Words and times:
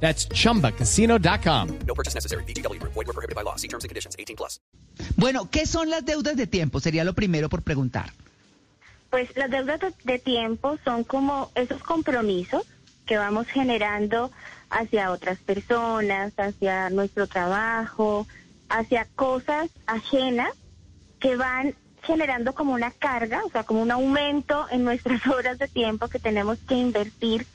That's 0.00 0.28
chumbacasino.com. 0.28 1.78
No 1.86 1.94
purchase 1.94 2.14
necessary. 2.14 2.44
BGW. 2.44 2.80
Void 2.82 3.06
were 3.06 3.12
prohibited 3.12 3.34
by 3.34 3.42
law. 3.42 3.56
See 3.56 3.68
terms 3.68 3.84
and 3.84 3.88
conditions. 3.88 4.14
18 4.18 4.36
plus. 4.36 4.60
Bueno, 5.16 5.50
¿qué 5.50 5.66
son 5.66 5.90
las 5.90 6.04
deudas 6.04 6.36
de 6.36 6.46
tiempo? 6.46 6.80
Sería 6.80 7.04
lo 7.04 7.12
primero 7.12 7.48
por 7.48 7.62
preguntar. 7.62 8.12
Pues 9.10 9.28
las 9.36 9.50
deudas 9.50 9.80
de, 9.80 9.92
de 10.04 10.18
tiempo 10.18 10.78
son 10.84 11.04
como 11.04 11.50
esos 11.54 11.82
compromisos 11.82 12.66
que 13.06 13.16
vamos 13.16 13.46
generando 13.46 14.30
hacia 14.70 15.12
otras 15.12 15.38
personas, 15.38 16.32
hacia 16.36 16.90
nuestro 16.90 17.26
trabajo, 17.26 18.26
hacia 18.68 19.06
cosas 19.14 19.70
ajenas 19.86 20.50
que 21.20 21.36
van 21.36 21.74
generando 22.02 22.54
como 22.54 22.72
una 22.72 22.90
carga, 22.90 23.44
o 23.44 23.50
sea, 23.50 23.64
como 23.64 23.82
un 23.82 23.90
aumento 23.90 24.66
en 24.70 24.84
nuestras 24.84 25.26
horas 25.28 25.58
de 25.58 25.68
tiempo 25.68 26.08
que 26.08 26.18
tenemos 26.18 26.58
que 26.68 26.74
invertir 26.74 27.46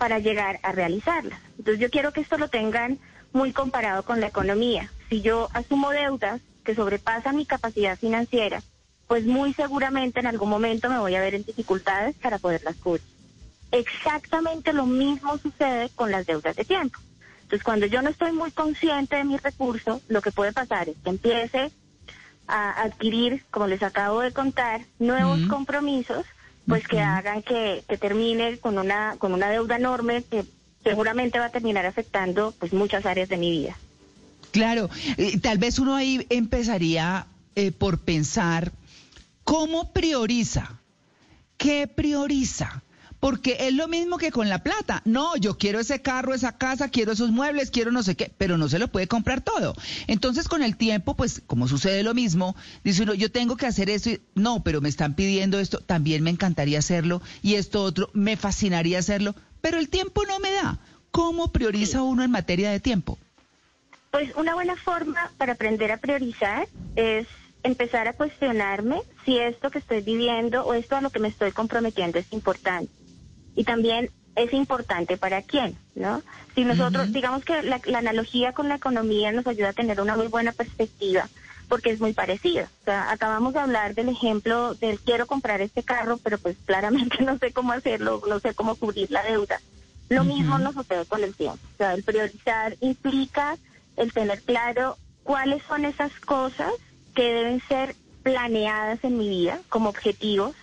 para 0.00 0.18
llegar 0.18 0.60
a 0.62 0.72
realizarlas. 0.72 1.38
Entonces 1.58 1.78
yo 1.78 1.90
quiero 1.90 2.10
que 2.14 2.22
esto 2.22 2.38
lo 2.38 2.48
tengan 2.48 2.98
muy 3.34 3.52
comparado 3.52 4.02
con 4.02 4.18
la 4.18 4.28
economía. 4.28 4.90
Si 5.10 5.20
yo 5.20 5.50
asumo 5.52 5.90
deudas 5.90 6.40
que 6.64 6.74
sobrepasan 6.74 7.36
mi 7.36 7.44
capacidad 7.44 7.98
financiera, 7.98 8.62
pues 9.06 9.26
muy 9.26 9.52
seguramente 9.52 10.18
en 10.18 10.26
algún 10.26 10.48
momento 10.48 10.88
me 10.88 10.98
voy 10.98 11.16
a 11.16 11.20
ver 11.20 11.34
en 11.34 11.44
dificultades 11.44 12.16
para 12.16 12.38
poderlas 12.38 12.76
cubrir. 12.76 13.04
Exactamente 13.72 14.72
lo 14.72 14.86
mismo 14.86 15.36
sucede 15.36 15.90
con 15.90 16.10
las 16.10 16.24
deudas 16.24 16.56
de 16.56 16.64
tiempo. 16.64 16.98
Entonces 17.42 17.62
cuando 17.62 17.84
yo 17.84 18.00
no 18.00 18.08
estoy 18.08 18.32
muy 18.32 18.52
consciente 18.52 19.16
de 19.16 19.24
mis 19.24 19.42
recursos, 19.42 20.00
lo 20.08 20.22
que 20.22 20.32
puede 20.32 20.54
pasar 20.54 20.88
es 20.88 20.96
que 21.04 21.10
empiece 21.10 21.72
a 22.48 22.84
adquirir, 22.84 23.44
como 23.50 23.66
les 23.66 23.82
acabo 23.82 24.20
de 24.20 24.32
contar, 24.32 24.80
nuevos 24.98 25.40
compromisos 25.50 26.24
pues 26.70 26.86
que 26.86 27.00
hagan 27.00 27.42
que, 27.42 27.82
que 27.86 27.98
termine 27.98 28.58
con 28.58 28.78
una 28.78 29.16
con 29.18 29.34
una 29.34 29.50
deuda 29.50 29.76
enorme 29.76 30.22
que 30.22 30.44
seguramente 30.82 31.38
va 31.38 31.46
a 31.46 31.50
terminar 31.50 31.84
afectando 31.84 32.54
pues 32.58 32.72
muchas 32.72 33.04
áreas 33.04 33.28
de 33.28 33.36
mi 33.36 33.50
vida. 33.50 33.76
Claro, 34.52 34.88
eh, 35.16 35.38
tal 35.38 35.58
vez 35.58 35.78
uno 35.78 35.94
ahí 35.94 36.26
empezaría 36.30 37.26
eh, 37.54 37.72
por 37.72 37.98
pensar 37.98 38.72
cómo 39.44 39.92
prioriza, 39.92 40.80
qué 41.56 41.86
prioriza. 41.86 42.82
Porque 43.20 43.58
es 43.60 43.74
lo 43.74 43.86
mismo 43.86 44.16
que 44.16 44.32
con 44.32 44.48
la 44.48 44.62
plata. 44.62 45.02
No, 45.04 45.36
yo 45.36 45.58
quiero 45.58 45.78
ese 45.78 46.00
carro, 46.00 46.34
esa 46.34 46.56
casa, 46.56 46.88
quiero 46.88 47.12
esos 47.12 47.30
muebles, 47.30 47.70
quiero 47.70 47.92
no 47.92 48.02
sé 48.02 48.16
qué, 48.16 48.32
pero 48.36 48.56
no 48.56 48.68
se 48.68 48.78
lo 48.78 48.88
puede 48.88 49.06
comprar 49.06 49.42
todo. 49.42 49.74
Entonces 50.06 50.48
con 50.48 50.62
el 50.62 50.76
tiempo, 50.76 51.14
pues 51.14 51.42
como 51.46 51.68
sucede 51.68 52.02
lo 52.02 52.14
mismo, 52.14 52.56
dice 52.82 53.02
uno, 53.02 53.14
yo 53.14 53.30
tengo 53.30 53.56
que 53.56 53.66
hacer 53.66 53.90
eso, 53.90 54.10
y, 54.10 54.20
no, 54.34 54.62
pero 54.62 54.80
me 54.80 54.88
están 54.88 55.14
pidiendo 55.14 55.58
esto, 55.58 55.80
también 55.80 56.22
me 56.22 56.30
encantaría 56.30 56.78
hacerlo, 56.78 57.20
y 57.42 57.54
esto 57.54 57.82
otro, 57.82 58.10
me 58.14 58.36
fascinaría 58.36 58.98
hacerlo, 58.98 59.34
pero 59.60 59.78
el 59.78 59.88
tiempo 59.88 60.24
no 60.26 60.38
me 60.40 60.50
da. 60.52 60.78
¿Cómo 61.10 61.52
prioriza 61.52 62.02
uno 62.02 62.22
en 62.22 62.30
materia 62.30 62.70
de 62.70 62.80
tiempo? 62.80 63.18
Pues 64.10 64.34
una 64.36 64.54
buena 64.54 64.76
forma 64.76 65.30
para 65.38 65.52
aprender 65.52 65.92
a 65.92 65.98
priorizar 65.98 66.68
es 66.96 67.26
empezar 67.62 68.08
a 68.08 68.14
cuestionarme 68.14 69.02
si 69.24 69.38
esto 69.38 69.70
que 69.70 69.78
estoy 69.78 70.00
viviendo 70.00 70.64
o 70.64 70.74
esto 70.74 70.96
a 70.96 71.00
lo 71.00 71.10
que 71.10 71.18
me 71.18 71.28
estoy 71.28 71.52
comprometiendo 71.52 72.18
es 72.18 72.32
importante. 72.32 72.92
Y 73.54 73.64
también 73.64 74.10
es 74.36 74.52
importante 74.52 75.16
para 75.16 75.42
quién, 75.42 75.76
¿no? 75.94 76.22
Si 76.54 76.64
nosotros, 76.64 77.12
digamos 77.12 77.44
que 77.44 77.62
la, 77.62 77.80
la, 77.84 77.98
analogía 77.98 78.52
con 78.52 78.68
la 78.68 78.76
economía 78.76 79.32
nos 79.32 79.46
ayuda 79.46 79.70
a 79.70 79.74
tener 79.74 80.00
una 80.00 80.16
muy 80.16 80.28
buena 80.28 80.52
perspectiva, 80.52 81.28
porque 81.68 81.90
es 81.90 82.00
muy 82.00 82.12
parecida. 82.12 82.68
O 82.82 82.84
sea, 82.84 83.10
acabamos 83.10 83.54
de 83.54 83.60
hablar 83.60 83.94
del 83.94 84.08
ejemplo 84.08 84.74
del 84.74 84.98
quiero 85.00 85.26
comprar 85.26 85.60
este 85.60 85.82
carro, 85.82 86.18
pero 86.18 86.38
pues 86.38 86.56
claramente 86.64 87.22
no 87.24 87.38
sé 87.38 87.52
cómo 87.52 87.72
hacerlo, 87.72 88.22
no 88.28 88.40
sé 88.40 88.54
cómo 88.54 88.74
cubrir 88.76 89.10
la 89.10 89.22
deuda. 89.22 89.60
Lo 90.08 90.24
mismo 90.24 90.58
nos 90.58 90.74
sucede 90.74 91.04
con 91.06 91.22
el 91.22 91.34
tiempo. 91.34 91.60
O 91.74 91.76
sea, 91.76 91.94
el 91.94 92.02
priorizar 92.02 92.76
implica 92.80 93.56
el 93.96 94.12
tener 94.12 94.42
claro 94.42 94.96
cuáles 95.22 95.62
son 95.62 95.84
esas 95.84 96.12
cosas 96.20 96.72
que 97.14 97.32
deben 97.32 97.62
ser 97.68 97.94
planeadas 98.24 98.98
en 99.04 99.18
mi 99.18 99.28
vida 99.28 99.60
como 99.68 99.88
objetivos 99.88 100.54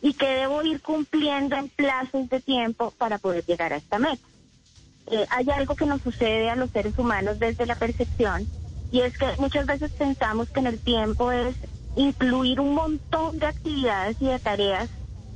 y 0.00 0.14
que 0.14 0.28
debo 0.28 0.62
ir 0.62 0.80
cumpliendo 0.80 1.56
en 1.56 1.68
plazos 1.68 2.28
de 2.28 2.40
tiempo 2.40 2.92
para 2.98 3.18
poder 3.18 3.44
llegar 3.44 3.72
a 3.72 3.76
esta 3.76 3.98
meta. 3.98 4.26
Eh, 5.10 5.26
hay 5.30 5.50
algo 5.50 5.74
que 5.74 5.86
nos 5.86 6.02
sucede 6.02 6.50
a 6.50 6.56
los 6.56 6.70
seres 6.70 6.98
humanos 6.98 7.38
desde 7.38 7.66
la 7.66 7.76
percepción 7.76 8.46
y 8.90 9.00
es 9.00 9.16
que 9.16 9.26
muchas 9.38 9.66
veces 9.66 9.90
pensamos 9.92 10.48
que 10.50 10.60
en 10.60 10.66
el 10.66 10.78
tiempo 10.78 11.32
es 11.32 11.56
incluir 11.96 12.60
un 12.60 12.74
montón 12.74 13.38
de 13.38 13.46
actividades 13.46 14.16
y 14.20 14.26
de 14.26 14.38
tareas 14.38 14.88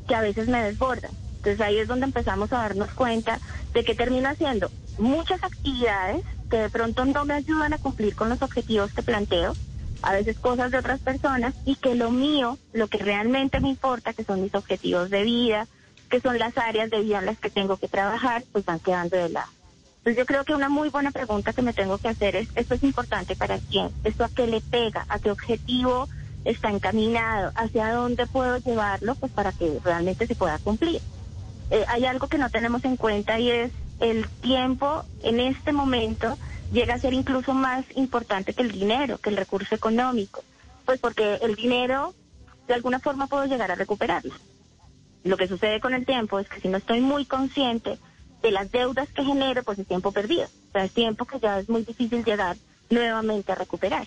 que 0.06 0.14
a 0.14 0.20
veces 0.20 0.48
me 0.48 0.62
desbordan. 0.62 1.10
Entonces 1.36 1.60
ahí 1.60 1.78
es 1.78 1.88
donde 1.88 2.06
empezamos 2.06 2.52
a 2.52 2.58
darnos 2.58 2.90
cuenta 2.90 3.40
de 3.74 3.84
que 3.84 3.94
termino 3.94 4.28
haciendo 4.28 4.70
muchas 4.98 5.42
actividades 5.42 6.22
que 6.50 6.58
de 6.58 6.70
pronto 6.70 7.04
no 7.04 7.24
me 7.24 7.34
ayudan 7.34 7.72
a 7.72 7.78
cumplir 7.78 8.14
con 8.14 8.28
los 8.28 8.42
objetivos 8.42 8.92
que 8.92 9.02
planteo, 9.02 9.54
a 10.02 10.12
veces 10.12 10.38
cosas 10.38 10.70
de 10.70 10.78
otras 10.78 11.00
personas, 11.00 11.54
y 11.64 11.76
que 11.76 11.94
lo 11.94 12.10
mío, 12.10 12.58
lo 12.72 12.88
que 12.88 12.98
realmente 12.98 13.60
me 13.60 13.68
importa, 13.68 14.12
que 14.12 14.24
son 14.24 14.42
mis 14.42 14.54
objetivos 14.54 15.10
de 15.10 15.22
vida, 15.22 15.66
que 16.10 16.20
son 16.20 16.38
las 16.38 16.58
áreas 16.58 16.90
de 16.90 17.00
vida 17.00 17.20
en 17.20 17.26
las 17.26 17.38
que 17.38 17.50
tengo 17.50 17.76
que 17.78 17.88
trabajar, 17.88 18.44
pues 18.52 18.64
van 18.64 18.80
quedando 18.80 19.16
de 19.16 19.30
lado. 19.30 19.50
Entonces 19.98 20.18
yo 20.18 20.26
creo 20.26 20.44
que 20.44 20.54
una 20.54 20.68
muy 20.68 20.88
buena 20.88 21.12
pregunta 21.12 21.52
que 21.52 21.62
me 21.62 21.72
tengo 21.72 21.96
que 21.96 22.08
hacer 22.08 22.34
es, 22.34 22.48
¿esto 22.56 22.74
es 22.74 22.82
importante 22.82 23.36
para 23.36 23.58
quién? 23.58 23.88
¿Esto 24.02 24.24
a 24.24 24.28
qué 24.28 24.48
le 24.48 24.60
pega? 24.60 25.06
¿A 25.08 25.20
qué 25.20 25.30
objetivo 25.30 26.08
está 26.44 26.70
encaminado? 26.70 27.52
¿Hacia 27.54 27.92
dónde 27.92 28.26
puedo 28.26 28.58
llevarlo? 28.58 29.14
Pues 29.14 29.30
para 29.30 29.52
que 29.52 29.78
realmente 29.84 30.26
se 30.26 30.34
pueda 30.34 30.58
cumplir. 30.58 31.00
Eh, 31.70 31.84
hay 31.86 32.04
algo 32.04 32.26
que 32.26 32.36
no 32.36 32.50
tenemos 32.50 32.84
en 32.84 32.96
cuenta 32.96 33.38
y 33.38 33.50
es 33.50 33.70
el 34.00 34.28
tiempo 34.40 35.04
en 35.22 35.38
este 35.38 35.72
momento 35.72 36.36
llega 36.72 36.94
a 36.94 36.98
ser 36.98 37.12
incluso 37.12 37.52
más 37.52 37.84
importante 37.94 38.54
que 38.54 38.62
el 38.62 38.72
dinero, 38.72 39.18
que 39.18 39.30
el 39.30 39.36
recurso 39.36 39.74
económico. 39.74 40.42
Pues 40.84 40.98
porque 40.98 41.36
el 41.42 41.54
dinero, 41.54 42.14
de 42.66 42.74
alguna 42.74 42.98
forma 42.98 43.26
puedo 43.26 43.44
llegar 43.46 43.70
a 43.70 43.76
recuperarlo. 43.76 44.34
Lo 45.22 45.36
que 45.36 45.46
sucede 45.46 45.80
con 45.80 45.94
el 45.94 46.04
tiempo 46.04 46.40
es 46.40 46.48
que 46.48 46.60
si 46.60 46.68
no 46.68 46.78
estoy 46.78 47.00
muy 47.00 47.24
consciente 47.24 47.98
de 48.42 48.50
las 48.50 48.72
deudas 48.72 49.08
que 49.10 49.22
genero, 49.22 49.62
pues 49.62 49.78
es 49.78 49.86
tiempo 49.86 50.10
perdido. 50.10 50.44
O 50.44 50.72
sea, 50.72 50.84
es 50.84 50.92
tiempo 50.92 51.24
que 51.26 51.38
ya 51.38 51.60
es 51.60 51.68
muy 51.68 51.84
difícil 51.84 52.24
llegar 52.24 52.56
nuevamente 52.90 53.52
a 53.52 53.54
recuperar. 53.54 54.06